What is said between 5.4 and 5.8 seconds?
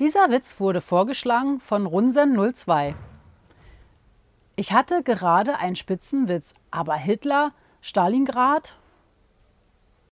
einen